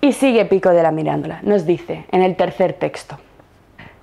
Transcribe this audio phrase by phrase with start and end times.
[0.00, 3.18] Y sigue Pico de la Mirándola, nos dice en el tercer texto.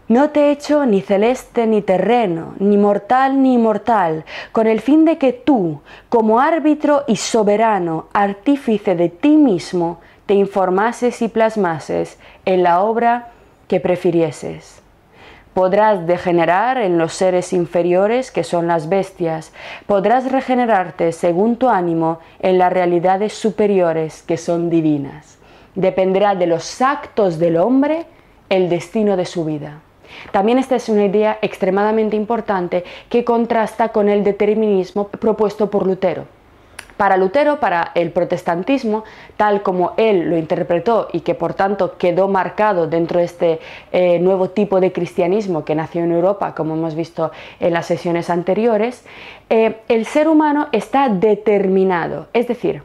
[0.10, 5.06] No te he hecho ni celeste ni terreno, ni mortal ni inmortal, con el fin
[5.06, 5.79] de que tú,
[6.10, 13.29] como árbitro y soberano, artífice de ti mismo, te informases y plasmases en la obra
[13.69, 14.81] que prefirieses.
[15.53, 19.53] Podrás degenerar en los seres inferiores, que son las bestias,
[19.85, 25.38] podrás regenerarte según tu ánimo en las realidades superiores, que son divinas.
[25.76, 28.05] Dependerá de los actos del hombre
[28.50, 29.82] el destino de su vida.
[30.32, 36.26] También esta es una idea extremadamente importante que contrasta con el determinismo propuesto por Lutero.
[36.98, 39.04] Para Lutero, para el protestantismo,
[39.36, 43.60] tal como él lo interpretó y que por tanto quedó marcado dentro de este
[43.91, 48.30] eh, nuevo tipo de cristianismo que nació en Europa, como hemos visto en las sesiones
[48.30, 49.04] anteriores,
[49.49, 52.27] eh, el ser humano está determinado.
[52.32, 52.84] Es decir,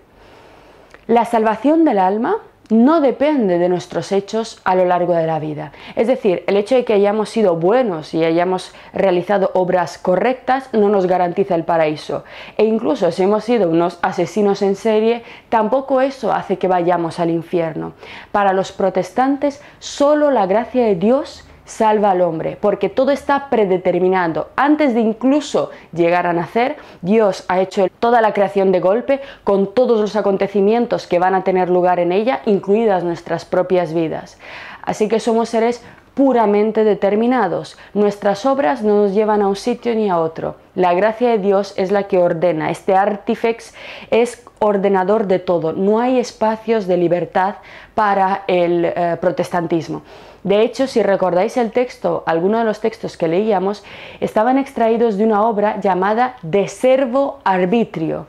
[1.07, 2.39] la salvación del alma
[2.71, 5.73] no depende de nuestros hechos a lo largo de la vida.
[5.97, 10.89] Es decir, el hecho de que hayamos sido buenos y hayamos realizado obras correctas no
[10.89, 12.25] nos garantiza el paraíso.
[12.57, 17.31] E incluso si hemos sido unos asesinos en serie, tampoco eso hace que vayamos al
[17.31, 17.93] infierno.
[18.33, 24.49] Para los protestantes, solo la gracia de Dios salva al hombre, porque todo está predeterminado.
[24.57, 29.75] Antes de incluso llegar a nacer, Dios ha hecho toda la creación de golpe con
[29.75, 34.39] todos los acontecimientos que van a tener lugar en ella, incluidas nuestras propias vidas.
[34.83, 35.83] Así que somos seres
[36.15, 37.79] puramente determinados.
[37.95, 40.57] Nuestras obras no nos llevan a un sitio ni a otro.
[40.75, 42.71] La gracia de Dios es la que ordena.
[42.73, 43.73] Este artifex
[44.11, 45.75] es ordenador de todo.
[45.75, 47.57] No hay espacios de libertad
[47.95, 50.03] para el eh, protestantismo.
[50.45, 53.85] De hecho, si recordáis el texto, algunos de los textos que leíamos
[54.21, 58.27] estaban extraídos de una obra llamada De Servo Arbitrio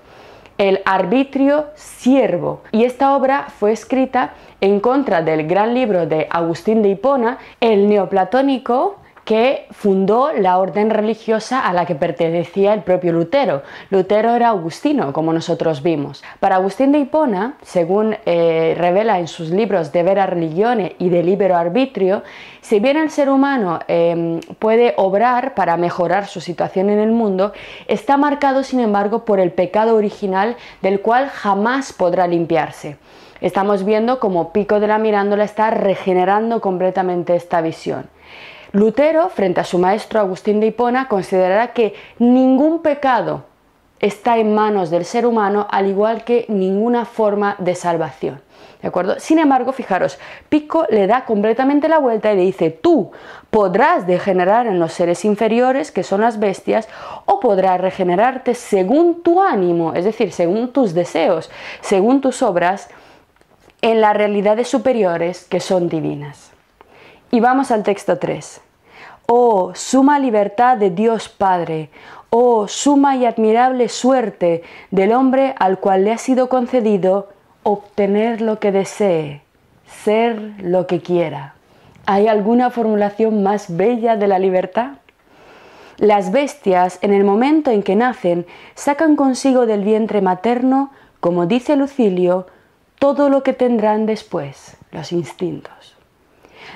[0.59, 2.61] el arbitrio siervo.
[2.73, 7.87] Y esta obra fue escrita en contra del gran libro de Agustín de Hipona, el
[7.87, 8.97] neoplatónico
[9.29, 13.61] que fundó la orden religiosa a la que pertenecía el propio Lutero.
[13.91, 16.23] Lutero era agustino, como nosotros vimos.
[16.39, 21.21] Para Agustín de Hipona, según eh, revela en sus libros De Vera Religione y de
[21.21, 22.23] Libero Arbitrio,
[22.61, 27.53] si bien el ser humano em, puede obrar para mejorar su situación en el mundo,
[27.87, 32.97] está marcado, sin embargo, por el pecado original del cual jamás podrá limpiarse.
[33.41, 38.09] Estamos viendo como Pico de la Mirándola está regenerando completamente esta visión.
[38.71, 43.43] Lutero, frente a su maestro Agustín de Hipona, considerará que ningún pecado
[43.99, 48.41] está en manos del ser humano, al igual que ninguna forma de salvación.
[48.81, 49.19] ¿De acuerdo?
[49.19, 53.11] Sin embargo, fijaros, Pico le da completamente la vuelta y le dice, tú
[53.49, 56.87] podrás degenerar en los seres inferiores, que son las bestias,
[57.25, 61.49] o podrás regenerarte según tu ánimo, es decir, según tus deseos,
[61.81, 62.89] según tus obras,
[63.81, 66.48] en las realidades superiores que son divinas.
[67.31, 68.61] Y vamos al texto 3.
[69.27, 71.91] Oh, suma libertad de Dios Padre,
[72.31, 77.29] oh, suma y admirable suerte del hombre al cual le ha sido concedido
[77.61, 79.43] obtener lo que desee,
[79.85, 81.53] ser lo que quiera.
[82.07, 84.93] ¿Hay alguna formulación más bella de la libertad?
[85.97, 91.75] Las bestias, en el momento en que nacen, sacan consigo del vientre materno, como dice
[91.75, 92.47] Lucilio,
[92.97, 95.98] todo lo que tendrán después, los instintos.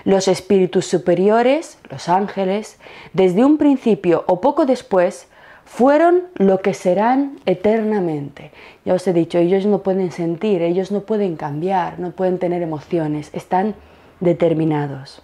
[0.06, 2.78] Los espíritus superiores, los ángeles,
[3.14, 5.28] desde un principio o poco después,
[5.66, 8.52] fueron lo que serán eternamente.
[8.86, 12.62] Ya os he dicho, ellos no pueden sentir, ellos no pueden cambiar, no pueden tener
[12.62, 13.76] emociones, están
[14.20, 15.22] determinados.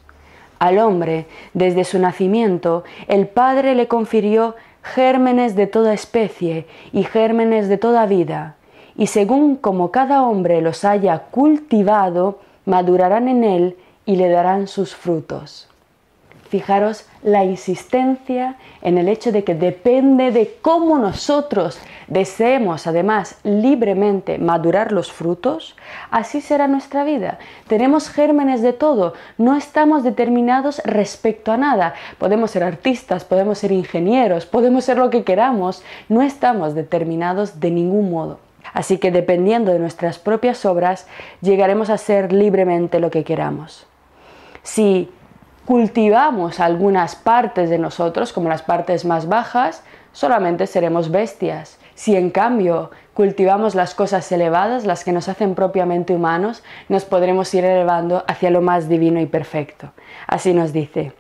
[0.60, 7.70] Al hombre, desde su nacimiento, el Padre le confirió gérmenes de toda especie y gérmenes
[7.70, 8.56] de toda vida,
[8.98, 13.78] y según como cada hombre los haya cultivado, madurarán en él
[14.10, 15.68] y le darán sus frutos.
[16.50, 24.40] Fijaros la insistencia en el hecho de que depende de cómo nosotros deseemos además libremente
[24.40, 25.76] madurar los frutos,
[26.10, 27.38] así será nuestra vida.
[27.68, 31.94] Tenemos gérmenes de todo, no estamos determinados respecto a nada.
[32.18, 37.70] Podemos ser artistas, podemos ser ingenieros, podemos ser lo que queramos, no estamos determinados de
[37.70, 38.40] ningún modo.
[38.74, 41.06] Así que dependiendo de nuestras propias obras,
[41.42, 43.86] llegaremos a ser libremente lo que queramos.
[44.70, 45.10] Si
[45.66, 49.82] cultivamos algunas partes de nosotros, como las partes más bajas,
[50.12, 51.80] solamente seremos bestias.
[51.96, 57.52] Si en cambio cultivamos las cosas elevadas, las que nos hacen propiamente humanos, nos podremos
[57.56, 59.90] ir elevando hacia lo más divino y perfecto.
[60.28, 61.14] Así nos dice.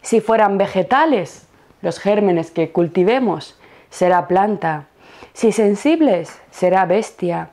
[0.00, 1.48] Si fueran vegetales,
[1.82, 3.58] los gérmenes que cultivemos,
[3.90, 4.86] será planta.
[5.34, 7.50] Si sensibles, será bestia.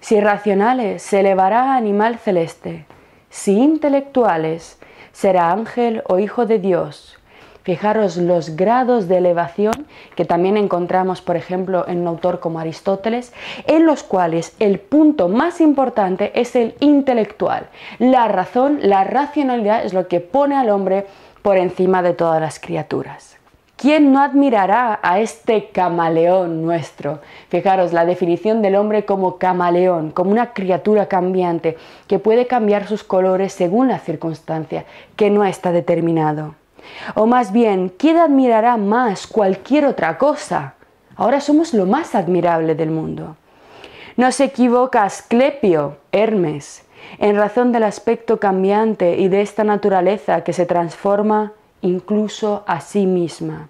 [0.00, 2.86] Si racionales, se elevará animal celeste.
[3.34, 4.78] Si intelectuales,
[5.10, 7.18] será ángel o hijo de Dios.
[7.64, 13.32] Fijaros los grados de elevación que también encontramos, por ejemplo, en un autor como Aristóteles,
[13.66, 17.66] en los cuales el punto más importante es el intelectual.
[17.98, 21.04] La razón, la racionalidad es lo que pone al hombre
[21.42, 23.33] por encima de todas las criaturas.
[23.84, 27.20] ¿Quién no admirará a este camaleón nuestro?
[27.50, 31.76] Fijaros, la definición del hombre como camaleón, como una criatura cambiante
[32.06, 34.86] que puede cambiar sus colores según la circunstancia,
[35.16, 36.54] que no está determinado.
[37.14, 40.76] O más bien, ¿quién admirará más cualquier otra cosa?
[41.14, 43.36] Ahora somos lo más admirable del mundo.
[44.16, 46.86] No se equivoca Asclepio, Hermes,
[47.18, 51.52] en razón del aspecto cambiante y de esta naturaleza que se transforma
[51.82, 53.68] incluso a sí misma.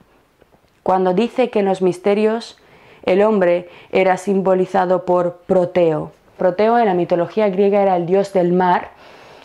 [0.84, 2.58] Cuando dice que en los misterios
[3.04, 6.12] el hombre era simbolizado por Proteo.
[6.36, 8.90] Proteo en la mitología griega era el dios del mar,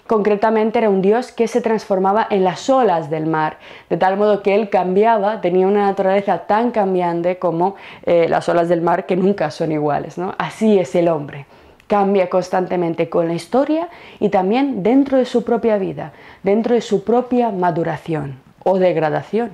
[0.06, 3.58] concretamente era un dios que se transformaba en las olas del mar,
[3.90, 8.68] de tal modo que él cambiaba, tenía una naturaleza tan cambiante como eh, las olas
[8.68, 10.18] del mar que nunca son iguales.
[10.18, 10.36] ¿no?
[10.38, 11.46] Así es el hombre
[11.88, 13.90] cambia constantemente con la historia
[14.20, 16.14] y también dentro de su propia vida,
[16.44, 19.50] dentro de su propia maduración o degradación.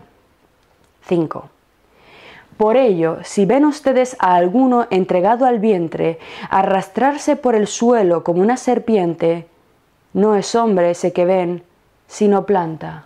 [1.08, 1.55] 5.
[2.58, 6.20] Por ello, si ven ustedes a alguno entregado al vientre,
[6.50, 9.48] arrastrarse por el suelo como una serpiente,
[10.14, 11.64] no es hombre ese que ven,
[12.08, 13.06] sino planta.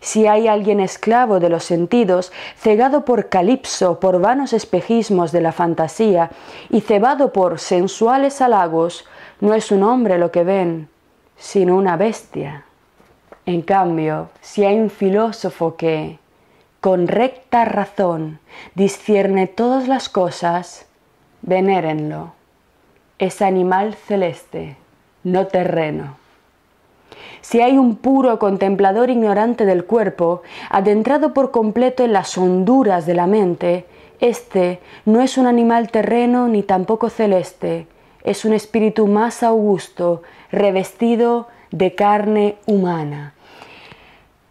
[0.00, 5.52] Si hay alguien esclavo de los sentidos, cegado por calipso, por vanos espejismos de la
[5.52, 6.30] fantasía
[6.68, 9.06] y cebado por sensuales halagos,
[9.40, 10.90] no es un hombre lo que ven,
[11.38, 12.66] sino una bestia.
[13.46, 16.18] En cambio, si hay un filósofo que,
[16.84, 18.40] con recta razón,
[18.74, 20.84] discierne todas las cosas,
[21.40, 22.34] venérenlo.
[23.18, 24.76] Es animal celeste,
[25.22, 26.18] no terreno.
[27.40, 33.14] Si hay un puro contemplador ignorante del cuerpo, adentrado por completo en las honduras de
[33.14, 33.86] la mente,
[34.20, 37.86] este no es un animal terreno ni tampoco celeste,
[38.24, 40.20] es un espíritu más augusto,
[40.52, 43.33] revestido de carne humana.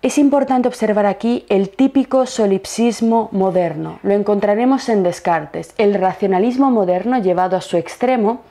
[0.04, 4.00] Es importante observar aquí el típico solipsismo moderno.
[4.04, 5.74] Lo encontraremos en Descartes.
[5.78, 8.42] El racionalismo moderno llevado a su extremo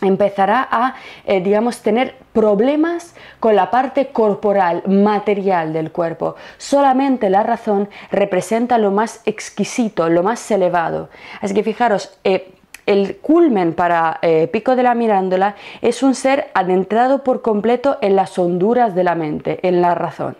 [0.00, 0.94] empezará a,
[1.26, 6.36] eh, digamos, tener problemas con la parte corporal, material del cuerpo.
[6.56, 11.08] Solamente la razón representa lo más exquisito, lo más elevado.
[11.40, 12.54] Así que fijaros, eh,
[12.86, 18.14] el culmen para eh, Pico de la Mirándola es un ser adentrado por completo en
[18.14, 20.36] las honduras de la mente, en la razón.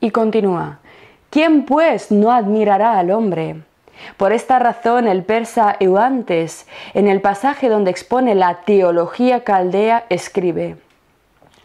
[0.00, 0.78] Y continúa,
[1.28, 3.56] ¿quién pues no admirará al hombre?
[4.16, 10.76] Por esta razón el persa Euantes, en el pasaje donde expone la teología caldea, escribe,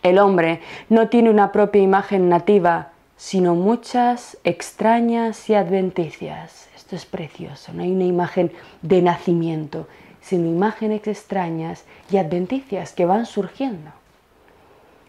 [0.03, 0.59] El hombre
[0.89, 6.67] no tiene una propia imagen nativa, sino muchas extrañas y adventicias.
[6.75, 9.87] Esto es precioso, no hay una imagen de nacimiento,
[10.19, 13.91] sino imágenes extrañas y adventicias que van surgiendo.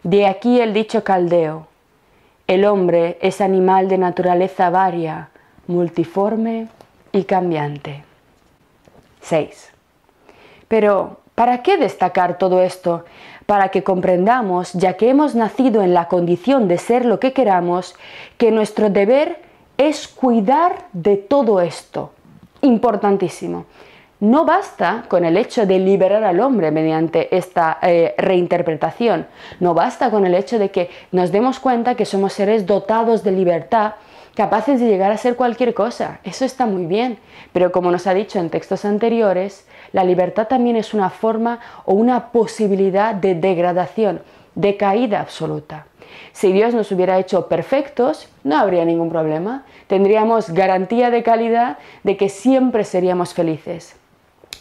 [0.05, 1.67] De aquí el dicho caldeo,
[2.46, 5.28] el hombre es animal de naturaleza varia,
[5.66, 6.69] multiforme
[7.12, 8.04] y cambiante.
[9.22, 9.72] 6.
[10.69, 13.05] Pero, ¿para qué destacar todo esto?
[13.46, 17.94] Para que comprendamos, ya que hemos nacido en la condición de ser lo que queramos,
[18.38, 19.41] que nuestro deber
[19.76, 22.12] es cuidar de todo esto.
[22.62, 23.67] Importantísimo.
[24.19, 29.27] No basta con el hecho de liberar al hombre mediante esta eh, reinterpretación.
[29.61, 33.32] No basta con el hecho de que nos demos cuenta que somos seres dotados de
[33.32, 33.93] libertad
[34.35, 36.20] capaces de llegar a ser cualquier cosa.
[36.25, 37.19] Eso está muy bien,
[37.53, 41.94] pero como nos ha dicho en textos anteriores, la libertad también es una forma o
[41.94, 44.23] una posibilidad de degradación,
[44.55, 45.87] de caída absoluta.
[46.32, 49.65] Si Dios nos hubiera hecho perfectos, no habría ningún problema.
[49.87, 53.96] Tendríamos garantía de calidad de que siempre seríamos felices.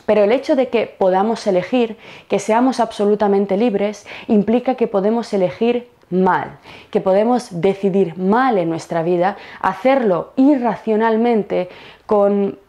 [0.05, 1.97] Pero el hecho de que podamos elegir,
[2.27, 6.57] que seamos absolutamente libres, implica que podemos elegir mal,
[6.91, 11.69] que podemos decidir mal en nuestra vida, hacerlo irracionalmente
[12.05, 12.59] con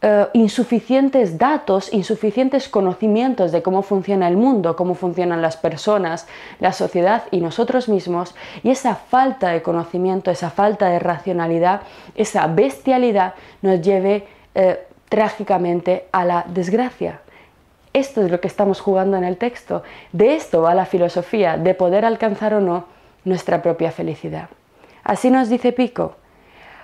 [0.00, 6.28] eh, insuficientes datos, insuficientes conocimientos de cómo funciona el mundo, cómo funcionan las personas,
[6.60, 11.80] la sociedad y nosotros mismos, y esa falta de conocimiento, esa falta de racionalidad,
[12.14, 17.20] esa bestialidad nos lleve eh, trágicamente a la desgracia,
[17.92, 19.82] esto es lo que estamos jugando en el texto.
[20.12, 22.84] De esto va la filosofía, de poder alcanzar o no
[23.24, 24.48] nuestra propia felicidad.
[25.02, 26.16] Así nos dice Pico,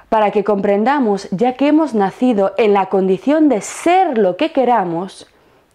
[0.08, 5.26] para que comprendamos, ya que hemos nacido en la condición de ser lo que queramos,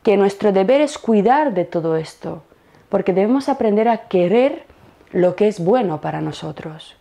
[0.04, 2.44] que nuestro deber es cuidar de todo esto,
[2.90, 4.64] porque debemos aprender a querer
[5.12, 6.96] lo que es bueno para nosotros.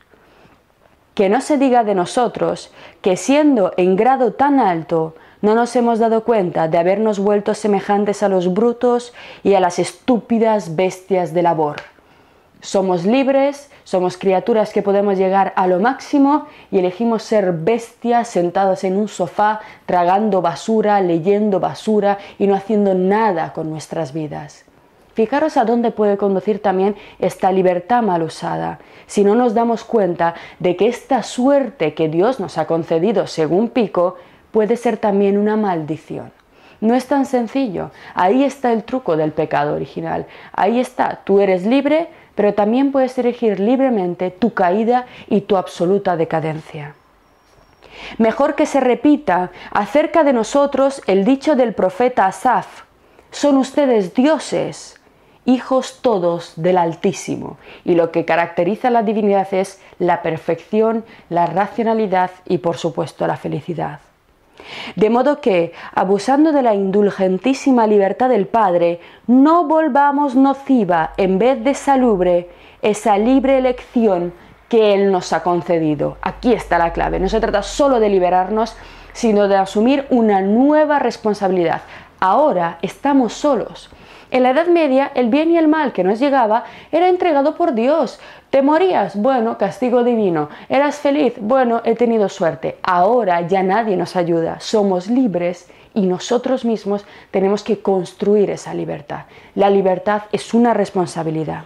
[1.15, 5.99] Que no se diga de nosotros que siendo en grado tan alto no nos hemos
[5.99, 11.43] dado cuenta de habernos vuelto semejantes a los brutos y a las estúpidas bestias de
[11.43, 11.77] labor.
[12.61, 18.83] Somos libres, somos criaturas que podemos llegar a lo máximo y elegimos ser bestias sentados
[18.83, 24.65] en un sofá, tragando basura, leyendo basura y no haciendo nada con nuestras vidas.
[25.15, 30.35] Fijaros a dónde puede conducir también esta libertad mal usada, si no nos damos cuenta
[30.59, 34.17] de que esta suerte que Dios nos ha concedido según Pico
[34.51, 36.33] puede ser también una maldición.
[36.81, 37.91] No es tan sencillo.
[38.15, 40.27] Ahí está el truco del pecado original.
[40.53, 41.21] Ahí está.
[41.25, 46.95] Tú eres libre, pero también puedes elegir libremente tu caída y tu absoluta decadencia.
[48.19, 52.85] Mejor que se repita acerca de nosotros el dicho del profeta Asaf,
[53.33, 55.01] son ustedes dioses,
[55.45, 61.47] hijos todos del Altísimo, y lo que caracteriza a la divinidad es la perfección, la
[61.47, 64.01] racionalidad y por supuesto la felicidad.
[64.97, 71.63] De modo que, abusando de la indulgentísima libertad del Padre, no volvamos nociva en vez
[71.63, 72.49] de salubre
[72.83, 74.33] esa libre elección
[74.69, 76.19] que Él nos ha concedido.
[76.21, 77.19] Aquí está la clave.
[77.19, 78.77] No se trata solo de liberarnos,
[79.13, 81.83] sino de asumir una nueva responsabilidad.
[82.21, 83.91] Ahora estamos solos.
[84.31, 87.73] En la Edad Media, el bien y el mal que nos llegaba era entregado por
[87.73, 88.21] Dios.
[88.51, 89.17] ¿Te morías?
[89.17, 90.51] Bueno, castigo divino.
[90.69, 91.35] ¿Eras feliz?
[91.41, 92.77] Bueno, he tenido suerte.
[92.83, 94.61] Ahora ya nadie nos ayuda.
[94.61, 99.23] Somos libres y nosotros mismos tenemos que construir esa libertad.
[99.55, 101.65] La libertad es una responsabilidad.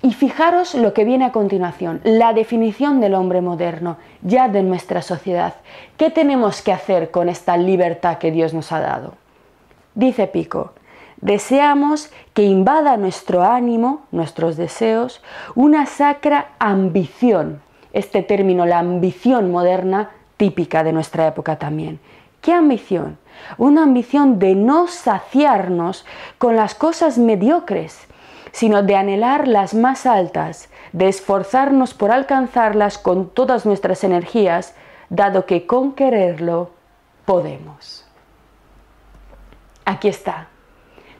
[0.00, 5.02] Y fijaros lo que viene a continuación, la definición del hombre moderno, ya de nuestra
[5.02, 5.54] sociedad.
[5.96, 9.14] ¿Qué tenemos que hacer con esta libertad que Dios nos ha dado?
[9.94, 10.72] Dice Pico,
[11.20, 15.20] Deseamos que invada nuestro ánimo, nuestros deseos,
[15.54, 17.60] una sacra ambición.
[17.92, 21.98] Este término, la ambición moderna, típica de nuestra época también.
[22.40, 23.18] ¿Qué ambición?
[23.56, 26.06] Una ambición de no saciarnos
[26.38, 28.06] con las cosas mediocres,
[28.52, 34.74] sino de anhelar las más altas, de esforzarnos por alcanzarlas con todas nuestras energías,
[35.10, 36.70] dado que con quererlo
[37.24, 38.06] podemos.
[39.84, 40.48] Aquí está,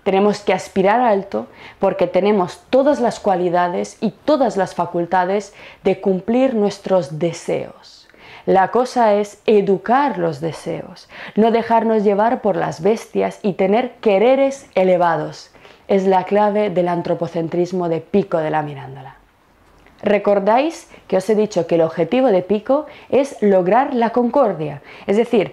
[0.09, 1.49] tenemos que aspirar alto
[1.79, 5.53] porque tenemos todas las cualidades y todas las facultades
[5.85, 8.09] de cumplir nuestros deseos.
[8.47, 14.71] La cosa es educar los deseos, no dejarnos llevar por las bestias y tener quereres
[14.75, 15.51] elevados.
[15.89, 19.17] Es la clave del antropocentrismo de Pico de la Mirándola.
[20.03, 25.19] Recordáis que os he dicho que el objetivo de Pico es lograr la concordia, es
[25.19, 25.53] decir,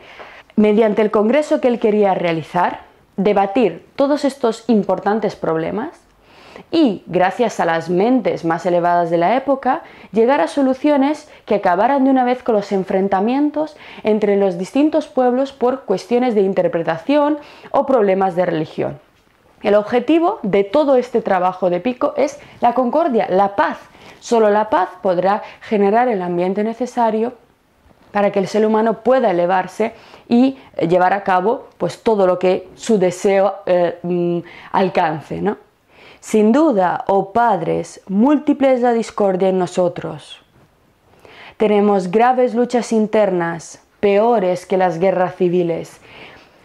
[0.56, 2.85] mediante el congreso que él quería realizar,
[3.18, 6.06] debatir todos estos importantes problemas
[6.72, 12.06] y, gracias a las mentes más elevadas de la época, llegar a soluciones que acabaran
[12.06, 17.38] de una vez con los enfrentamientos entre los distintos pueblos por cuestiones de interpretación
[17.72, 19.00] o problemas de religión.
[19.64, 23.80] El objetivo de todo este trabajo de Pico es la concordia, la paz.
[24.20, 27.34] Solo la paz podrá generar el ambiente necesario
[28.16, 29.92] para que el ser humano pueda elevarse
[30.30, 34.40] y eh, llevar a cabo pues todo lo que su deseo eh, mm,
[34.72, 35.42] alcance.
[35.42, 35.58] ¿no?
[36.22, 40.40] Sin duda, oh padres, múltiple es la discordia en nosotros.
[41.58, 46.00] Tenemos graves luchas internas, peores que las guerras civiles.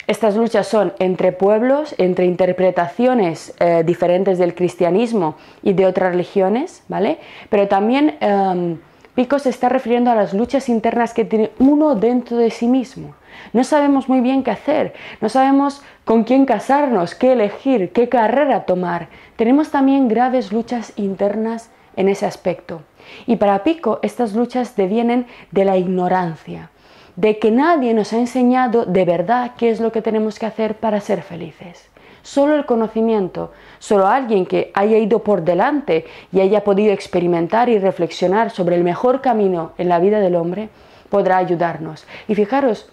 [0.06, 6.84] Estas luchas son entre pueblos, entre interpretaciones eh, diferentes del cristianismo y de otras religiones,
[6.86, 7.18] ¿vale?
[7.48, 8.78] Pero también em,
[9.14, 13.14] Pico se está refiriendo a las luchas internas que tiene uno dentro de sí mismo.
[13.52, 18.64] No sabemos muy bien qué hacer, no sabemos con quién casarnos, qué elegir, qué carrera
[18.64, 19.08] tomar.
[19.36, 22.82] Tenemos también graves luchas internas en ese aspecto.
[23.26, 26.70] Y para Pico estas luchas devienen de la ignorancia,
[27.16, 30.76] de que nadie nos ha enseñado de verdad qué es lo que tenemos que hacer
[30.76, 31.89] para ser felices.
[32.22, 37.78] Solo el conocimiento, solo alguien que haya ido por delante y haya podido experimentar y
[37.78, 40.68] reflexionar sobre el mejor camino en la vida del hombre,
[41.08, 42.06] podrá ayudarnos.
[42.28, 42.90] Y fijaros,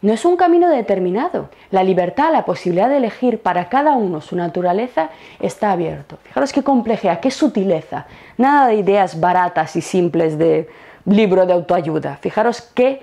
[0.00, 1.48] no es un camino determinado.
[1.70, 5.10] La libertad, la posibilidad de elegir para cada uno su naturaleza
[5.40, 6.18] está abierto.
[6.22, 8.06] Fijaros qué complejidad, qué sutileza.
[8.36, 10.68] Nada de ideas baratas y simples de
[11.04, 12.18] libro de autoayuda.
[12.20, 13.02] Fijaros qué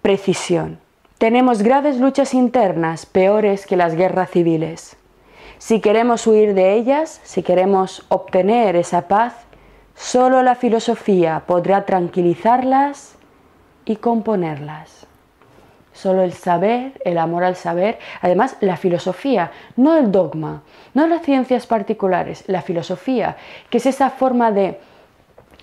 [0.00, 0.78] precisión.
[1.18, 4.96] Tenemos graves luchas internas peores que las guerras civiles.
[5.58, 9.34] Si queremos huir de ellas, si queremos obtener esa paz,
[9.96, 13.16] solo la filosofía podrá tranquilizarlas
[13.84, 15.08] y componerlas.
[15.92, 20.62] solo el saber, el amor al saber, además la filosofía, no el dogma,
[20.94, 23.36] no las ciencias particulares, la filosofía,
[23.68, 24.78] que es esa forma de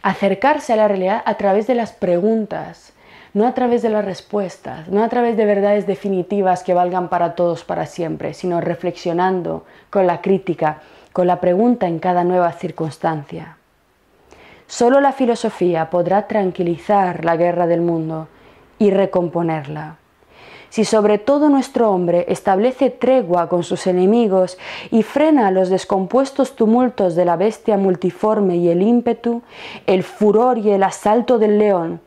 [0.01, 2.91] acercarse a la realidad a través de las preguntas,
[3.35, 7.35] no a través de las respuestas, no a través de verdades definitivas que valgan para
[7.35, 13.57] todos para siempre, sino reflexionando con la crítica, con la pregunta en cada nueva circunstancia.
[14.67, 18.29] Solo la filosofía podrá tranquilizar la guerra del mundo
[18.79, 19.97] y recomponerla.
[20.69, 24.57] Si sobre todo nuestro hombre establece tregua con sus enemigos
[24.91, 29.41] y frena los descompuestos tumultos de la bestia multiforme y el ímpetu,
[29.87, 31.99] el furor y el asalto del león,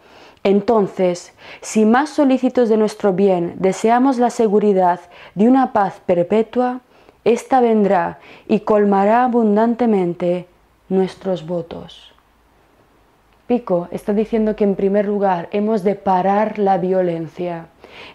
[0.49, 5.01] entonces, si más solícitos de nuestro bien deseamos la seguridad
[5.35, 6.81] de una paz perpetua,
[7.25, 10.47] ésta vendrá y colmará abundantemente
[10.89, 12.15] nuestros votos.
[13.47, 17.67] Pico está diciendo que en primer lugar hemos de parar la violencia,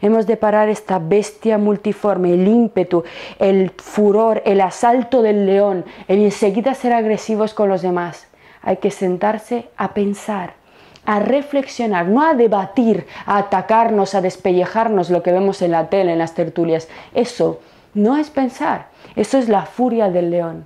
[0.01, 3.03] hemos de parar esta bestia multiforme, el ímpetu,
[3.37, 8.27] el furor, el asalto del león, el enseguida ser agresivos con los demás.
[8.63, 10.62] Hay que sentarse a pensar,
[11.05, 16.13] a reflexionar, no a debatir, a atacarnos, a despellejarnos lo que vemos en la tele,
[16.13, 16.87] en las tertulias.
[17.13, 17.59] Eso
[17.93, 20.65] no es pensar, eso es la furia del león.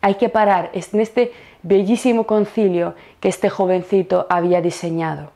[0.00, 1.32] Hay que parar en este
[1.62, 5.30] bellísimo concilio que este jovencito había diseñado.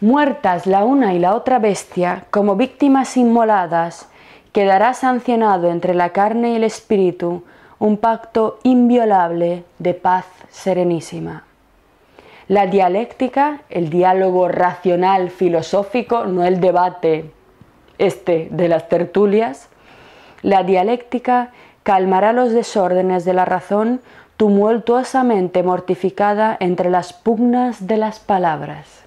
[0.00, 4.08] Muertas la una y la otra bestia, como víctimas inmoladas,
[4.52, 7.42] quedará sancionado entre la carne y el espíritu
[7.78, 11.47] un pacto inviolable de paz serenísima.
[12.48, 17.30] La dialéctica, el diálogo racional filosófico, no el debate
[17.98, 19.68] este de las tertulias,
[20.40, 21.52] la dialéctica
[21.82, 24.00] calmará los desórdenes de la razón
[24.38, 29.04] tumultuosamente mortificada entre las pugnas de las palabras.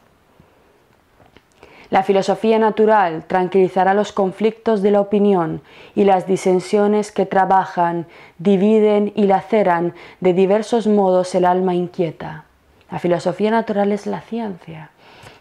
[1.90, 5.62] La filosofía natural tranquilizará los conflictos de la opinión
[5.96, 8.06] y las disensiones que trabajan,
[8.38, 12.46] dividen y laceran de diversos modos el alma inquieta.
[12.92, 14.92] La filosofía natural es la ciencia.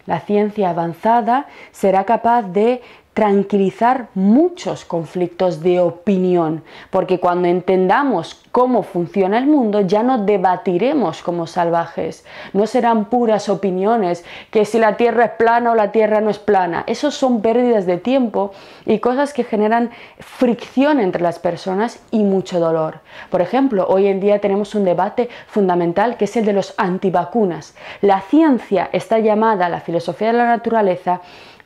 [0.06, 2.80] La ciencia avanzada será capaz de
[3.14, 11.23] tranquilizar muchos conflictos de opinión, porque cuando entendamos cómo funciona el mundo ya no debatiremos
[11.23, 16.20] como salvajes, no serán puras opiniones, que si la Tierra es plana o la Tierra
[16.20, 18.53] no es plana, esos son pérdidas de tiempo
[18.87, 23.01] y cosas que generan fricción entre las personas y mucho dolor.
[23.29, 27.75] Por ejemplo, hoy en día tenemos un debate fundamental que es el de los antivacunas.
[28.03, 31.20] La ciencia está llamada, la filosofía de la naturaleza,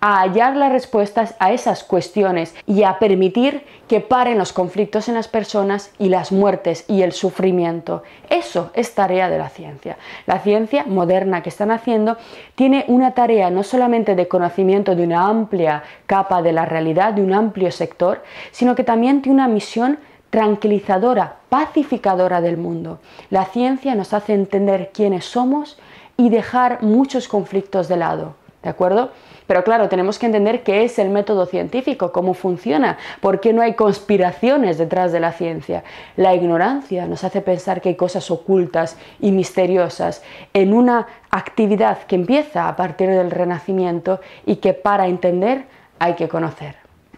[0.05, 5.15] a hallar las respuestas a esas cuestiones y a permitir que paren los conflictos en
[5.15, 8.03] las personas y las muertes y el sufrimiento.
[8.29, 9.97] Eso es tarea de la ciencia.
[10.27, 12.19] La ciencia moderna que están haciendo
[12.55, 17.23] tiene una tarea no solamente de conocimiento de una amplia capa de la realidad, de
[17.23, 22.99] un amplio sector, sino que también tiene una misión tranquilizadora, pacificadora del mundo.
[23.31, 25.79] La ciencia nos hace entender quiénes somos
[26.19, 28.35] y dejar muchos conflictos de lado.
[28.63, 29.11] ¿De acuerdo?
[29.47, 33.61] Pero claro, tenemos que entender qué es el método científico, cómo funciona, por qué no
[33.63, 35.85] hay conspiraciones detrás de la ciencia.
[36.17, 40.23] La ignorancia nos hace pensar que hay cosas ocultas y misteriosas
[40.55, 45.67] en una actividad que empieza a partir del Renacimiento y que para entender
[45.99, 46.77] hay que conocer.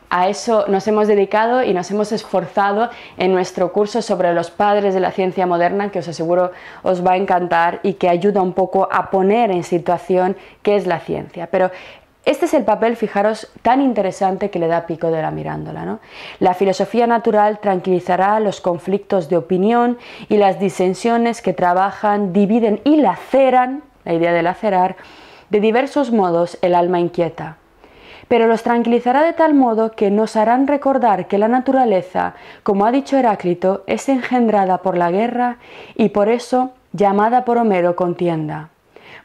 [0.08, 4.94] A eso nos hemos dedicado y nos hemos esforzado en nuestro curso sobre los padres
[4.94, 6.52] de la ciencia moderna, que os aseguro
[6.84, 10.86] os va a encantar y que ayuda un poco a poner en situación qué es
[10.86, 11.48] la ciencia.
[11.48, 11.72] Pero
[12.26, 15.84] este es el papel, fijaros, tan interesante que le da Pico de la Mirándola.
[15.84, 16.00] ¿no?
[16.40, 19.96] La filosofía natural tranquilizará los conflictos de opinión
[20.28, 24.96] y las disensiones que trabajan, dividen y laceran, la idea de lacerar,
[25.50, 27.58] de diversos modos el alma inquieta.
[28.26, 32.34] Pero los tranquilizará de tal modo que nos harán recordar que la naturaleza,
[32.64, 35.58] como ha dicho Heráclito, es engendrada por la guerra
[35.94, 38.70] y por eso llamada por Homero contienda.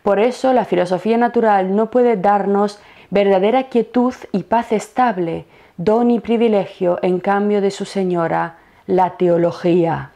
[0.03, 5.45] Por eso la filosofía natural no puede darnos verdadera quietud y paz estable,
[5.77, 10.11] don y privilegio en cambio de su señora, la teología.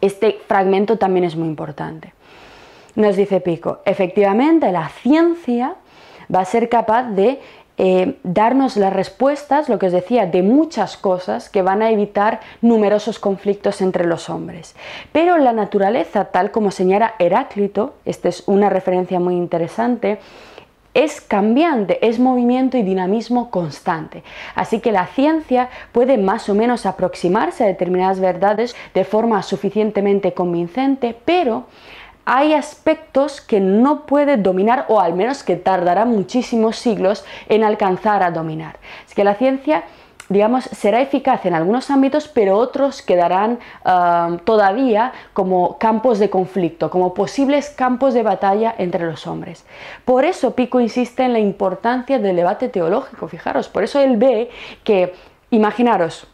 [0.00, 2.14] Este fragmento también es muy importante.
[2.94, 5.74] Nos dice Pico, efectivamente la ciencia
[6.34, 7.40] va a ser capaz de
[7.78, 12.40] eh, darnos las respuestas, lo que os decía, de muchas cosas que van a evitar
[12.60, 14.74] numerosos conflictos entre los hombres.
[15.12, 20.18] Pero la naturaleza, tal como señala Heráclito, esta es una referencia muy interesante,
[20.94, 24.24] es cambiante, es movimiento y dinamismo constante.
[24.56, 30.32] Así que la ciencia puede más o menos aproximarse a determinadas verdades de forma suficientemente
[30.32, 31.66] convincente, pero
[32.30, 38.22] hay aspectos que no puede dominar o al menos que tardará muchísimos siglos en alcanzar
[38.22, 38.76] a dominar.
[39.06, 39.84] Es que la ciencia
[40.28, 46.90] digamos, será eficaz en algunos ámbitos, pero otros quedarán ah, todavía como campos de conflicto,
[46.90, 49.64] como posibles campos de batalla entre los hombres.
[50.04, 54.50] Por eso Pico insiste en la importancia del debate teológico, fijaros, por eso él ve
[54.84, 55.14] que,
[55.50, 56.26] imaginaros,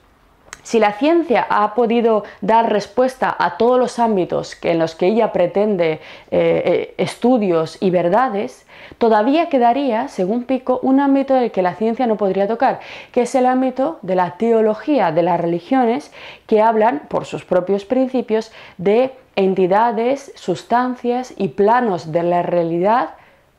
[0.65, 5.31] si la ciencia ha podido dar respuesta a todos los ámbitos en los que ella
[5.31, 6.01] pretende eh,
[6.31, 8.67] eh, estudios y verdades,
[8.99, 12.81] todavía quedaría, según Pico, un ámbito del que la ciencia no podría tocar,
[13.13, 16.11] que es el ámbito de la teología, de las religiones,
[16.47, 23.11] que hablan, por sus propios principios, de entidades, sustancias y planos de la realidad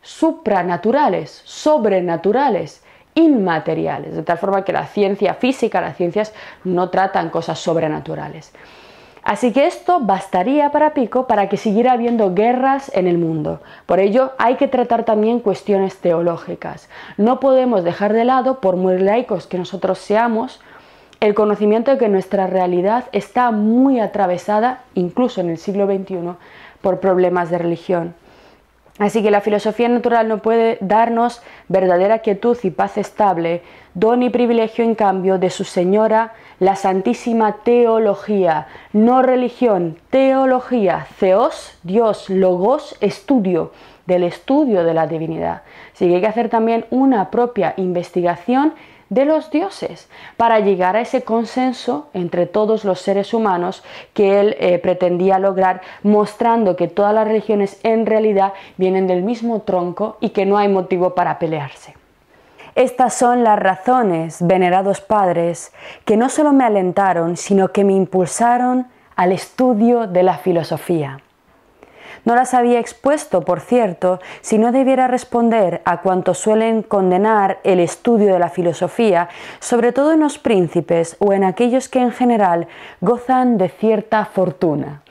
[0.02, 2.85] supranaturales, sobrenaturales
[3.16, 8.54] inmateriales, de tal forma que la ciencia física, las ciencias no tratan cosas sobrenaturales.
[9.24, 13.60] Así que esto bastaría para Pico para que siguiera habiendo guerras en el mundo.
[13.88, 16.90] Por ello hay que tratar también cuestiones teológicas.
[17.18, 20.62] No podemos dejar de lado, por muy laicos que nosotros seamos,
[21.22, 26.36] el conocimiento de que nuestra realidad está muy atravesada, incluso en el siglo XXI,
[26.82, 28.14] por problemas de religión.
[28.98, 33.62] Así que la filosofía natural no puede darnos verdadera quietud y paz estable,
[33.94, 41.78] don y privilegio en cambio de su Señora, la Santísima Teología, no religión, teología, Theos,
[41.84, 43.74] Dios, Logos, estudio,
[44.06, 45.64] del estudio de la divinidad.
[45.94, 48.74] Así que hay que hacer también una propia investigación
[49.16, 53.82] de los dioses para llegar a ese consenso entre todos los seres humanos
[54.14, 59.62] que él eh, pretendía lograr mostrando que todas las religiones en realidad vienen del mismo
[59.62, 61.96] tronco y que no hay motivo para pelearse.
[62.76, 65.72] Estas son las razones, venerados padres,
[66.04, 71.22] que no solo me alentaron, sino que me impulsaron al estudio de la filosofía.
[72.26, 77.80] No las había expuesto, por cierto, si no debiera responder a cuantos suelen condenar el
[77.80, 82.68] estudio de la filosofía, sobre todo en los príncipes o en aquellos que en general
[83.00, 85.04] gozan de cierta fortuna.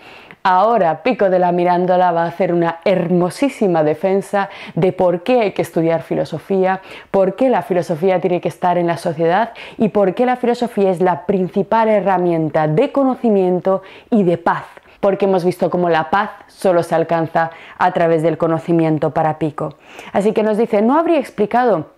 [0.42, 5.52] Ahora Pico de la Mirándola va a hacer una hermosísima defensa de por qué hay
[5.52, 10.14] que estudiar filosofía, por qué la filosofía tiene que estar en la sociedad y por
[10.14, 14.64] qué la filosofía es la principal herramienta de conocimiento y de paz
[15.04, 19.74] porque hemos visto cómo la paz solo se alcanza a través del conocimiento para Pico.
[20.14, 21.90] Así que nos dice, no habría explicado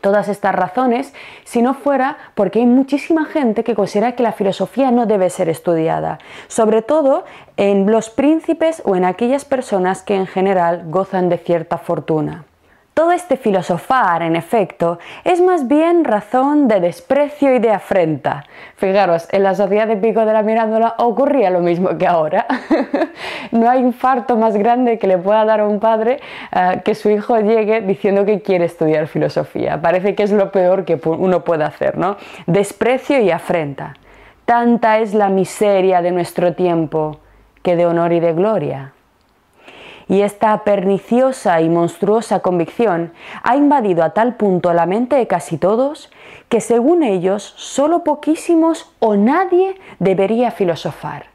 [0.00, 1.12] todas estas razones
[1.44, 5.50] si no fuera porque hay muchísima gente que considera que la filosofía no debe ser
[5.50, 7.26] estudiada, sobre todo
[7.58, 12.46] en los príncipes o en aquellas personas que en general gozan de cierta fortuna.
[12.96, 18.44] Todo este filosofar, en efecto, es más bien razón de desprecio y de afrenta.
[18.76, 22.46] Fijaros, en la sociedad de Pico de la Mirándola ocurría lo mismo que ahora.
[23.52, 27.10] no hay infarto más grande que le pueda dar a un padre eh, que su
[27.10, 29.78] hijo llegue diciendo que quiere estudiar filosofía.
[29.82, 32.16] Parece que es lo peor que uno puede hacer, ¿no?
[32.46, 33.92] Desprecio y afrenta.
[34.46, 37.18] Tanta es la miseria de nuestro tiempo
[37.62, 38.94] que de honor y de gloria
[40.08, 45.58] y esta perniciosa y monstruosa convicción ha invadido a tal punto la mente de casi
[45.58, 46.10] todos
[46.48, 51.26] que según ellos solo poquísimos o nadie debería filosofar.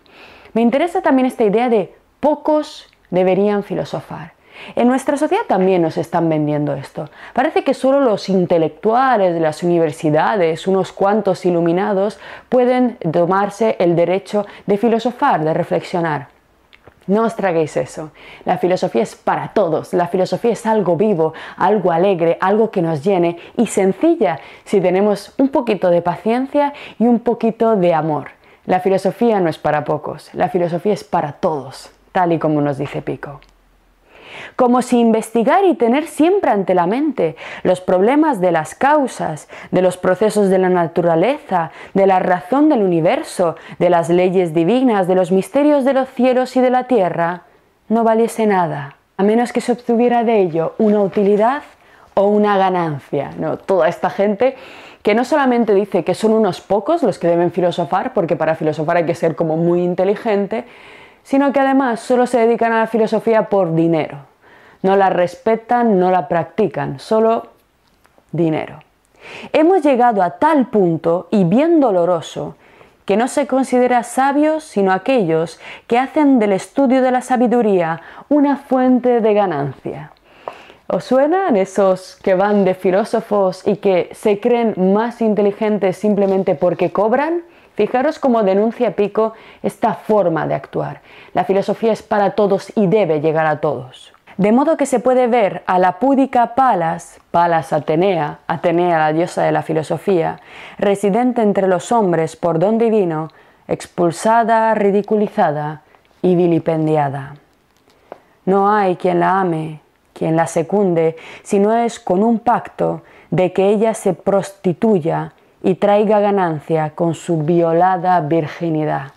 [0.54, 4.34] Me interesa también esta idea de pocos deberían filosofar.
[4.76, 7.10] En nuestra sociedad también nos están vendiendo esto.
[7.34, 14.46] Parece que solo los intelectuales de las universidades, unos cuantos iluminados, pueden tomarse el derecho
[14.68, 16.41] de filosofar, de reflexionar.
[17.08, 18.12] No os traguéis eso.
[18.46, 19.94] La filosofía es para todos.
[19.94, 25.34] La filosofía es algo vivo, algo alegre, algo que nos llene y sencilla si tenemos
[25.38, 28.30] un poquito de paciencia y un poquito de amor.
[28.66, 32.78] La filosofía no es para pocos, la filosofía es para todos, tal y como nos
[32.78, 33.42] dice Pico
[34.56, 39.82] como si investigar y tener siempre ante la mente los problemas de las causas, de
[39.82, 45.16] los procesos de la naturaleza, de la razón del universo, de las leyes divinas, de
[45.16, 47.44] los misterios de los cielos y de la tierra,
[47.90, 51.64] no valiese nada, a menos que se obtuviera de ello una utilidad
[52.14, 53.32] o una ganancia.
[53.38, 53.58] ¿no?
[53.58, 54.56] Toda esta gente
[55.04, 58.98] que no solamente dice que son unos pocos los que deben filosofar, porque para filosofar
[58.98, 60.66] hay que ser como muy inteligente,
[61.24, 64.31] sino que además solo se dedican a la filosofía por dinero.
[64.82, 67.48] No la respetan, no la practican, solo
[68.32, 68.80] dinero.
[69.54, 72.56] Hemos llegado a tal punto, y bien doloroso,
[73.06, 78.58] que no se considera sabios sino aquellos que hacen del estudio de la sabiduría una
[78.58, 80.12] fuente de ganancia.
[80.88, 86.92] ¿Os suenan esos que van de filósofos y que se creen más inteligentes simplemente porque
[86.92, 87.44] cobran?
[87.76, 91.02] Fijaros cómo denuncia Pico esta forma de actuar.
[91.34, 94.14] La filosofía es para todos y debe llegar a todos.
[94.38, 99.44] De modo que se puede ver a la púdica Palas, Palas Atenea, Atenea la diosa
[99.44, 100.40] de la filosofía,
[100.78, 103.30] residente entre los hombres por don divino,
[103.68, 105.82] expulsada, ridiculizada
[106.22, 107.36] y vilipendiada.
[108.46, 109.82] No hay quien la ame,
[110.14, 115.76] quien la secunde, si no es con un pacto de que ella se prostituya y
[115.76, 119.12] traiga ganancia con su violada virginidad.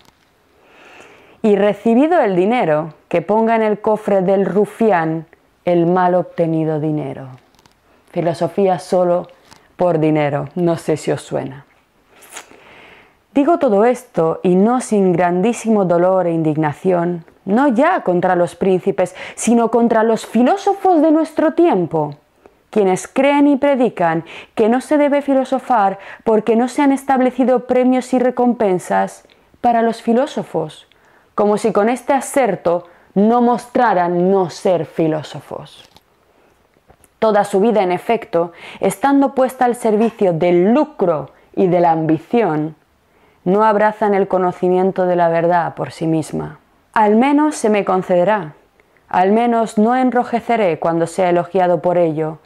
[1.44, 5.26] Y recibido el dinero, que ponga en el cofre del rufián
[5.66, 7.28] el mal obtenido dinero.
[8.12, 9.28] Filosofía solo
[9.76, 11.66] por dinero, no sé si os suena.
[13.34, 19.14] Digo todo esto y no sin grandísimo dolor e indignación, no ya contra los príncipes,
[19.34, 22.14] sino contra los filósofos de nuestro tiempo,
[22.70, 28.14] quienes creen y predican que no se debe filosofar porque no se han establecido premios
[28.14, 29.28] y recompensas
[29.60, 30.88] para los filósofos,
[31.34, 35.88] como si con este aserto no mostraran no ser filósofos.
[37.18, 42.76] Toda su vida, en efecto, estando puesta al servicio del lucro y de la ambición,
[43.44, 46.58] no abrazan el conocimiento de la verdad por sí misma.
[46.92, 48.54] Al menos se me concederá,
[49.08, 52.38] al menos no enrojeceré cuando sea elogiado por ello,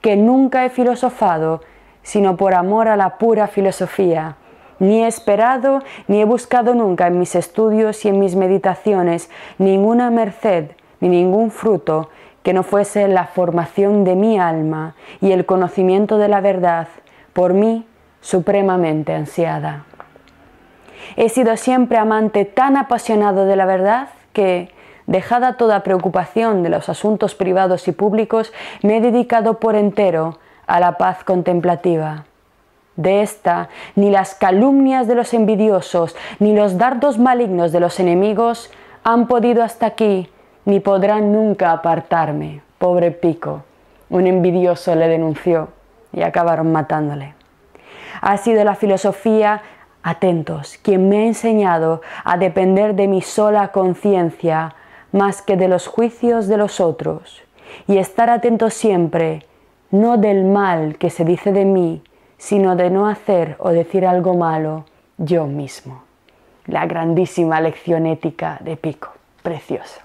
[0.00, 1.60] que nunca he filosofado
[2.02, 4.36] sino por amor a la pura filosofía,
[4.78, 10.10] ni he esperado ni he buscado nunca en mis estudios y en mis meditaciones ninguna
[10.10, 12.10] merced ni ningún fruto
[12.42, 16.88] que no fuese la formación de mi alma y el conocimiento de la verdad
[17.32, 17.86] por mí
[18.20, 19.84] supremamente ansiada.
[21.16, 24.70] He sido siempre amante tan apasionado de la verdad que,
[25.06, 30.80] dejada toda preocupación de los asuntos privados y públicos, me he dedicado por entero a
[30.80, 32.27] la paz contemplativa.
[32.98, 38.72] De esta, ni las calumnias de los envidiosos, ni los dardos malignos de los enemigos
[39.04, 40.28] han podido hasta aquí,
[40.64, 42.60] ni podrán nunca apartarme.
[42.78, 43.62] Pobre Pico.
[44.10, 45.68] Un envidioso le denunció
[46.12, 47.34] y acabaron matándole.
[48.20, 49.62] Ha sido la filosofía
[50.02, 54.74] atentos, quien me ha enseñado a depender de mi sola conciencia
[55.12, 57.42] más que de los juicios de los otros,
[57.86, 59.46] y estar atento siempre,
[59.92, 62.02] no del mal que se dice de mí,
[62.38, 64.84] sino de no hacer o decir algo malo
[65.18, 66.02] yo mismo.
[66.66, 70.00] La grandísima lección ética de Pico, precioso.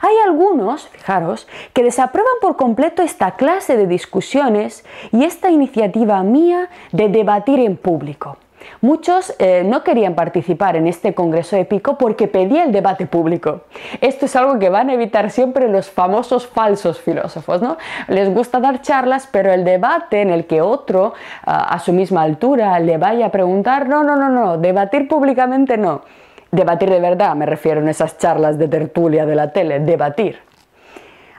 [0.00, 6.70] Hay algunos, fijaros, que desaprueban por completo esta clase de discusiones y esta iniciativa mía
[6.92, 8.38] de debatir en público.
[8.80, 13.62] Muchos eh, no querían participar en este Congreso de Pico porque pedía el debate público.
[14.00, 17.76] Esto es algo que van a evitar siempre los famosos falsos filósofos, ¿no?
[18.08, 22.78] Les gusta dar charlas, pero el debate en el que otro a su misma altura
[22.80, 26.02] le vaya a preguntar, no, no, no, no, debatir públicamente no.
[26.50, 30.45] Debatir de verdad, me refiero en esas charlas de tertulia de la tele, debatir.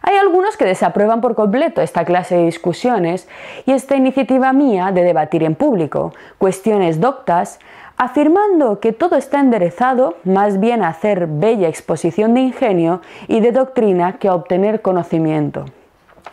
[0.08, 3.28] Hay algunos que desaprueban por completo esta clase de discusiones
[3.66, 7.60] y esta iniciativa mía de debatir en público cuestiones doctas,
[7.98, 13.52] afirmando que todo está enderezado más bien a hacer bella exposición de ingenio y de
[13.52, 15.66] doctrina que a obtener conocimiento.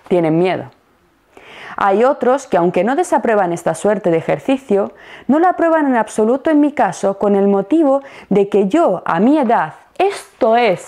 [0.06, 0.66] Tienen miedo.
[1.76, 4.92] Hay otros que, aunque no desaprueban esta suerte de ejercicio,
[5.26, 9.18] no la aprueban en absoluto en mi caso con el motivo de que yo, a
[9.18, 10.86] mi edad, esto es,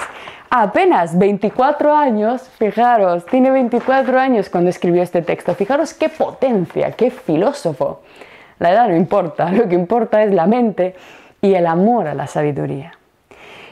[0.50, 7.10] apenas 24 años, fijaros, tiene 24 años cuando escribió este texto, fijaros qué potencia, qué
[7.10, 8.00] filósofo.
[8.58, 10.94] La edad no importa, lo que importa es la mente
[11.40, 12.92] y el amor a la sabiduría.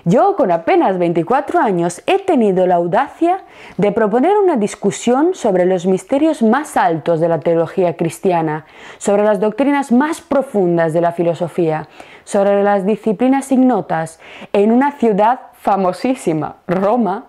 [0.06, 3.38] Yo, con apenas 24 años, he tenido la audacia
[3.78, 8.66] de proponer una discusión sobre los misterios más altos de la teología cristiana,
[8.98, 11.88] sobre las doctrinas más profundas de la filosofía,
[12.24, 14.20] sobre las disciplinas ignotas,
[14.52, 17.24] en una ciudad famosísima, Roma,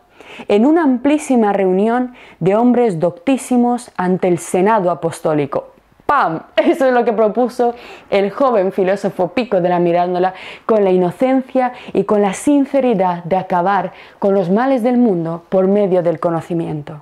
[0.50, 5.70] en una amplísima reunión de hombres doctísimos ante el Senado Apostólico.
[6.06, 6.42] ¡Pam!
[6.58, 7.76] Eso es lo que propuso
[8.10, 10.34] el joven filósofo Pico de la Mirándola
[10.66, 15.70] con la inocencia y con la sinceridad de acabar con los males del mundo por
[15.70, 17.00] medio del conocimiento.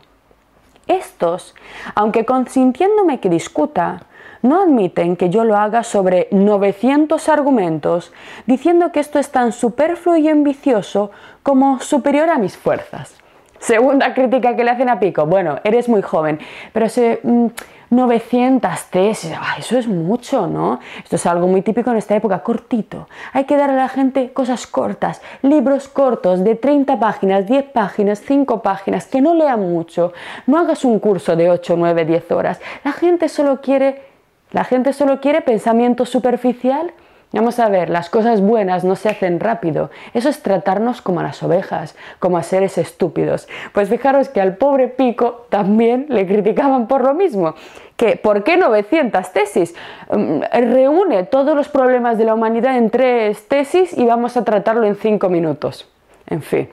[0.85, 1.55] Estos,
[1.95, 4.03] aunque consintiéndome que discuta,
[4.43, 8.13] no admiten que yo lo haga sobre 900 argumentos,
[8.45, 11.09] diciendo que esto es tan superfluo y ambicioso
[11.41, 13.15] como superior a mis fuerzas.
[13.57, 16.37] Segunda crítica que le hacen a Pico, bueno, eres muy joven,
[16.73, 17.47] pero se, mm,
[17.93, 20.79] 900 tesis, eso es mucho, ¿no?
[21.03, 23.07] Esto es algo muy típico en esta época, cortito.
[23.31, 28.21] Hay que dar a la gente cosas cortas, libros cortos de 30 páginas, 10 páginas,
[28.21, 30.13] 5 páginas, que no lean mucho.
[30.47, 32.59] No hagas un curso de 8, 9, 10 horas.
[32.83, 34.12] La gente solo quiere,
[34.53, 36.93] la gente solo quiere pensamiento superficial
[37.33, 39.89] Vamos a ver, las cosas buenas no se hacen rápido.
[40.13, 43.47] Eso es tratarnos como a las ovejas, como a seres estúpidos.
[43.71, 47.55] Pues fijaros que al pobre Pico también le criticaban por lo mismo.
[47.97, 49.73] Que, ¿Por qué 900 tesis?
[50.11, 54.85] Mm, reúne todos los problemas de la humanidad en tres tesis y vamos a tratarlo
[54.85, 55.89] en cinco minutos.
[56.27, 56.69] En fin,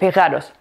[0.00, 0.52] fijaros.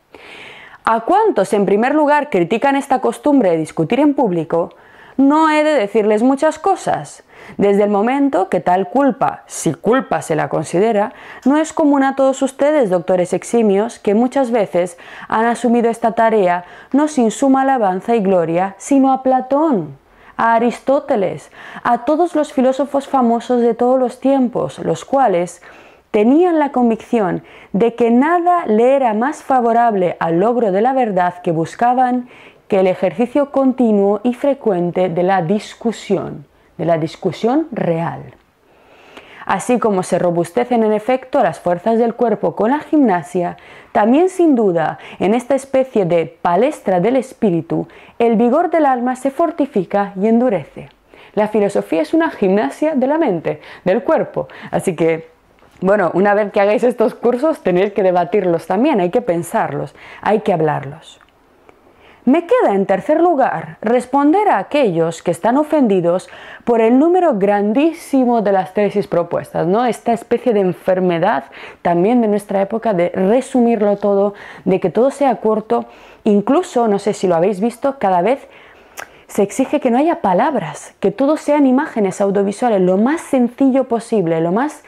[0.85, 4.75] ¿A cuántos en primer lugar critican esta costumbre de discutir en público?
[5.17, 7.23] No he de decirles muchas cosas.
[7.57, 12.15] Desde el momento que tal culpa, si culpa se la considera, no es común a
[12.15, 18.15] todos ustedes, doctores eximios, que muchas veces han asumido esta tarea no sin suma alabanza
[18.15, 19.97] y gloria, sino a Platón,
[20.35, 21.51] a Aristóteles,
[21.83, 25.63] a todos los filósofos famosos de todos los tiempos, los cuales
[26.11, 31.41] tenían la convicción de que nada le era más favorable al logro de la verdad
[31.41, 32.29] que buscaban
[32.67, 36.45] que el ejercicio continuo y frecuente de la discusión
[36.77, 38.35] de la discusión real.
[39.45, 43.57] Así como se robustecen en efecto las fuerzas del cuerpo con la gimnasia,
[43.93, 47.87] también sin duda en esta especie de palestra del espíritu,
[48.19, 50.89] el vigor del alma se fortifica y endurece.
[51.33, 54.49] La filosofía es una gimnasia de la mente, del cuerpo.
[54.69, 55.29] Así que,
[55.79, 60.41] bueno, una vez que hagáis estos cursos tenéis que debatirlos también, hay que pensarlos, hay
[60.41, 61.21] que hablarlos.
[62.27, 66.27] Me queda en tercer lugar responder a aquellos que están ofendidos
[66.65, 69.85] por el número grandísimo de las tesis propuestas, ¿no?
[69.85, 71.45] Esta especie de enfermedad
[71.81, 74.33] también de nuestra época de resumirlo todo,
[74.65, 75.85] de que todo sea corto,
[76.25, 78.45] incluso, no sé si lo habéis visto, cada vez
[79.27, 84.41] se exige que no haya palabras, que todo sean imágenes audiovisuales, lo más sencillo posible,
[84.41, 84.83] lo más,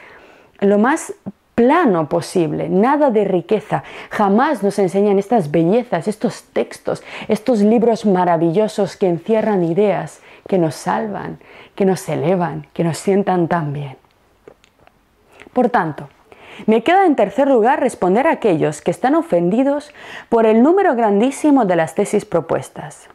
[0.60, 1.14] lo más
[1.60, 3.84] plano posible, nada de riqueza.
[4.08, 10.74] Jamás nos enseñan estas bellezas, estos textos, estos libros maravillosos que encierran ideas, que nos
[10.74, 11.38] salvan,
[11.74, 13.98] que nos elevan, que nos sientan tan bien.
[15.52, 16.08] Por tanto,
[16.64, 19.92] me queda en tercer lugar responder a aquellos que están ofendidos
[20.30, 23.10] por el número grandísimo de las tesis propuestas.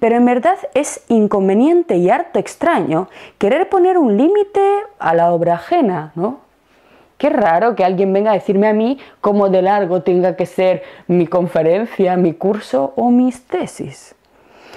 [0.00, 5.56] Pero en verdad es inconveniente y harto extraño querer poner un límite a la obra
[5.56, 6.51] ajena, ¿no?
[7.22, 10.82] Qué raro que alguien venga a decirme a mí cómo de largo tenga que ser
[11.06, 14.16] mi conferencia, mi curso o mis tesis.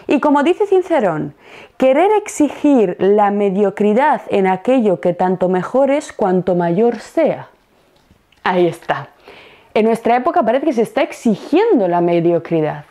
[0.05, 1.33] Y como dice Cincerón,
[1.77, 7.47] querer exigir la mediocridad en aquello que tanto mejor es cuanto mayor sea.
[8.43, 9.09] Ahí está.
[9.73, 12.85] En nuestra época parece que se está exigiendo la mediocridad.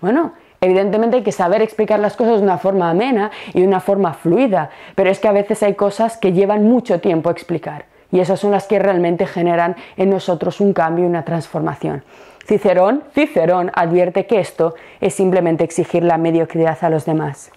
[0.00, 3.78] Bueno, Evidentemente hay que saber explicar las cosas de una forma amena y de una
[3.78, 7.84] forma fluida, pero es que a veces hay cosas que llevan mucho tiempo explicar.
[8.16, 12.02] Y esas son las que realmente generan en nosotros un cambio y una transformación.
[12.46, 17.50] Cicerón, Cicerón advierte que esto es simplemente exigir la mediocridad a los demás.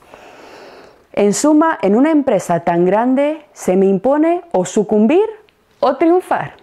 [1.13, 5.29] En suma, en una empresa tan grande se me impone o sucumbir
[5.79, 6.55] o triunfar.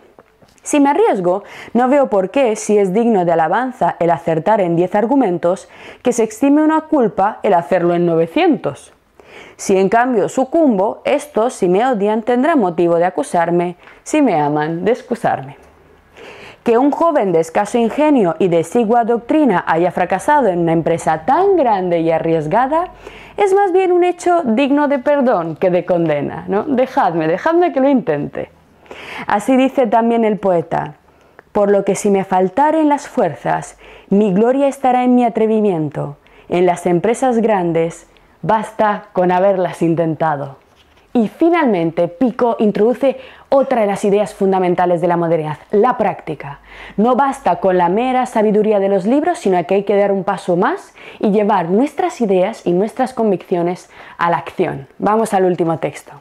[0.63, 4.77] Si me arriesgo, no veo por qué, si es digno de alabanza el acertar en
[4.77, 5.71] 10 argumentos,
[6.03, 8.93] que se exime una culpa el hacerlo en 900.
[9.57, 14.85] Si en cambio sucumbo, estos, si me odian, tendrán motivo de acusarme, si me aman,
[14.85, 15.57] de excusarme.
[16.63, 21.25] Que un joven de escaso ingenio y de exigua doctrina haya fracasado en una empresa
[21.25, 22.89] tan grande y arriesgada
[23.37, 26.45] es más bien un hecho digno de perdón que de condena.
[26.49, 26.65] ¿no?
[26.65, 28.51] Dejadme, dejadme que lo intente.
[29.27, 30.95] Así dice también el poeta,
[31.53, 36.17] por lo que si me faltaren las fuerzas, mi gloria estará en mi atrevimiento.
[36.49, 38.07] En las empresas grandes
[38.43, 40.57] Basta con haberlas intentado.
[41.17, 43.17] Y finalmente, Pico introduce
[43.49, 46.61] otra de las ideas fundamentales de la modernidad, la práctica.
[46.99, 50.25] No basta con la mera sabiduría de los libros, sino que hay que dar un
[50.25, 54.89] paso más y llevar nuestras ideas y nuestras convicciones a la acción.
[54.99, 56.13] Vamos al último texto.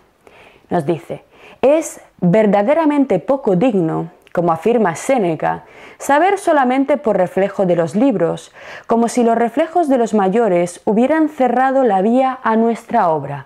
[0.69, 1.25] Nos dice,
[1.61, 5.63] es verdaderamente poco digno como afirma Séneca,
[5.97, 8.51] saber solamente por reflejo de los libros,
[8.85, 13.45] como si los reflejos de los mayores hubieran cerrado la vía a nuestra obra.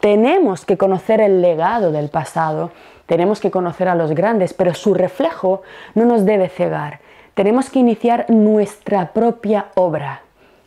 [0.00, 2.70] Tenemos que conocer el legado del pasado,
[3.04, 5.60] tenemos que conocer a los grandes, pero su reflejo
[5.94, 7.00] no nos debe cegar.
[7.34, 10.22] Tenemos que iniciar nuestra propia obra.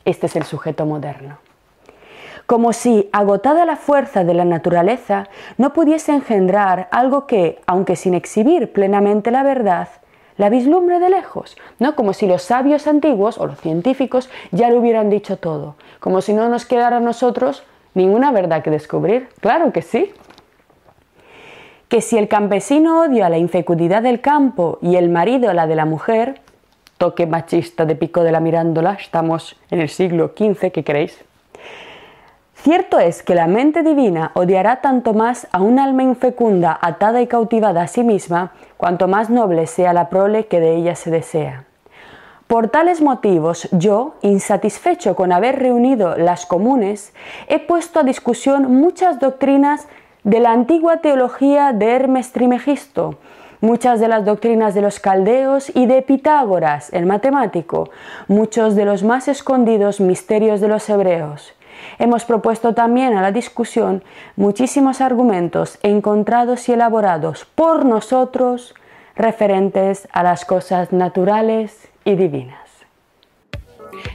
[0.06, 1.43] Este es el sujeto moderno
[2.46, 5.28] como si, agotada la fuerza de la naturaleza,
[5.58, 9.88] no pudiese engendrar algo que, aunque sin exhibir plenamente la verdad,
[10.38, 11.96] la vislumbre de lejos, ¿no?
[11.96, 16.34] Como si los sabios antiguos o los científicos ya lo hubieran dicho todo, como si
[16.34, 17.64] no nos quedara a nosotros
[17.94, 19.30] ¿Ninguna verdad que descubrir?
[19.40, 20.12] Claro que sí.
[21.90, 25.86] Que si el campesino odia la infecundidad del campo y el marido la de la
[25.86, 26.42] mujer,
[26.98, 31.24] toque machista de pico de la mirándola, estamos en el siglo XV, ¿qué creéis?
[32.64, 37.28] Cierto es que la mente divina odiará tanto más a un alma infecunda atada y
[37.28, 41.66] cautivada a sí misma, cuanto más noble sea la prole que de ella se desea.
[42.48, 47.14] Por tales motivos, yo, insatisfecho con haber reunido las comunes,
[47.50, 49.90] he puesto a discusión muchas doctrinas
[50.24, 53.16] de la antigua teología de Hermes Trimegisto,
[53.60, 57.90] muchas de las doctrinas de los caldeos y de Pitágoras, el matemático,
[58.30, 61.54] muchos de los más escondidos misterios de los hebreos.
[62.00, 64.04] Hemos propuesto también a la discusión
[64.36, 68.76] muchísimos argumentos encontrados y elaborados por nosotros
[69.16, 72.64] referentes a las cosas naturales y divinas.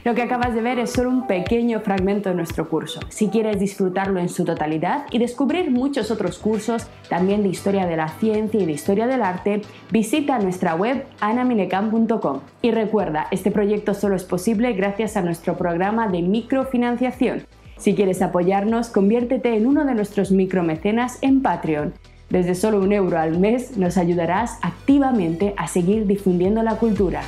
[0.03, 2.99] Lo que acabas de ver es solo un pequeño fragmento de nuestro curso.
[3.09, 7.97] Si quieres disfrutarlo en su totalidad y descubrir muchos otros cursos, también de historia de
[7.97, 9.61] la ciencia y de historia del arte,
[9.91, 12.39] visita nuestra web anamilecam.com.
[12.61, 17.45] Y recuerda, este proyecto solo es posible gracias a nuestro programa de microfinanciación
[17.79, 21.93] si quieres apoyarnos, conviértete en uno de nuestros micromecenas en Patreon.
[22.29, 27.21] Desde solo un euro al mes nos ayudarás activamente a seguir difundiendo la cultura.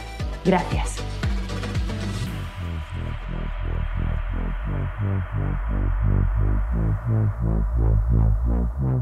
[0.45, 1.01] Gracias.